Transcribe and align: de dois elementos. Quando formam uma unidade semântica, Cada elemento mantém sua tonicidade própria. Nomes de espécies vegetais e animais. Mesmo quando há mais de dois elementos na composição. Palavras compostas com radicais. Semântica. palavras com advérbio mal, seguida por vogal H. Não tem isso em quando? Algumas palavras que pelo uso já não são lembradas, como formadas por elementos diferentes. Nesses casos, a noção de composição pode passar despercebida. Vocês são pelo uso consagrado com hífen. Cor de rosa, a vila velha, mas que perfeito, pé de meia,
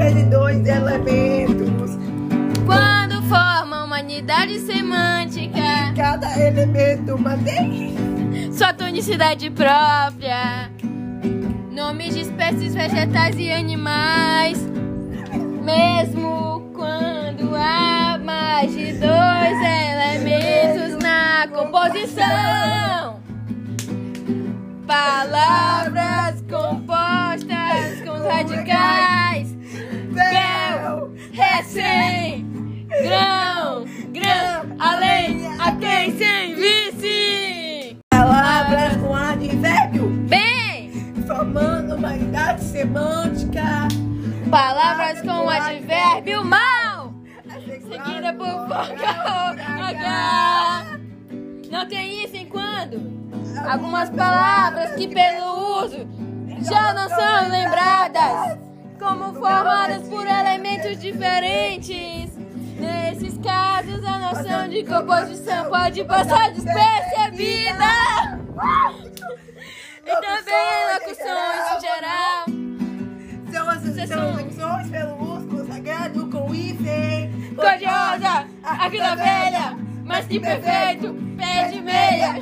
de 0.00 0.24
dois 0.24 0.66
elementos. 0.66 1.98
Quando 2.64 3.22
formam 3.28 3.86
uma 3.86 4.00
unidade 4.00 4.58
semântica, 4.60 5.58
Cada 5.96 6.38
elemento 6.38 7.18
mantém 7.18 7.96
sua 8.52 8.72
tonicidade 8.72 9.50
própria. 9.50 10.70
Nomes 11.72 12.14
de 12.14 12.20
espécies 12.20 12.74
vegetais 12.74 13.36
e 13.38 13.50
animais. 13.50 14.58
Mesmo 15.64 16.70
quando 16.74 17.54
há 17.56 18.18
mais 18.24 18.72
de 18.72 18.92
dois 18.92 19.58
elementos 19.60 20.98
na 21.02 21.48
composição. 21.48 23.20
Palavras 24.86 26.42
compostas 26.48 28.00
com 28.04 28.28
radicais. 28.28 29.07
Semântica. 42.78 43.88
palavras 44.48 45.20
com 45.22 45.50
advérbio 45.50 46.44
mal, 46.44 47.12
seguida 47.66 48.32
por 48.34 48.46
vogal 48.46 49.56
H. 49.88 50.84
Não 51.72 51.88
tem 51.88 52.22
isso 52.22 52.36
em 52.36 52.46
quando? 52.46 53.00
Algumas 53.68 54.08
palavras 54.10 54.92
que 54.92 55.08
pelo 55.08 55.82
uso 55.82 56.06
já 56.70 56.94
não 56.94 57.08
são 57.08 57.50
lembradas, 57.50 58.58
como 58.96 59.34
formadas 59.34 60.08
por 60.08 60.24
elementos 60.24 61.00
diferentes. 61.00 62.30
Nesses 62.78 63.36
casos, 63.38 64.04
a 64.04 64.18
noção 64.18 64.68
de 64.68 64.84
composição 64.84 65.68
pode 65.68 66.04
passar 66.04 66.52
despercebida. 66.52 68.38
Vocês 73.98 74.10
são 74.10 74.88
pelo 74.90 75.34
uso 75.34 75.48
consagrado 75.48 76.30
com 76.30 76.54
hífen. 76.54 77.32
Cor 77.56 77.76
de 77.78 77.84
rosa, 77.84 78.46
a 78.62 78.88
vila 78.88 79.16
velha, 79.16 79.76
mas 80.04 80.24
que 80.24 80.38
perfeito, 80.38 81.16
pé 81.36 81.68
de 81.72 81.80
meia, 81.80 82.34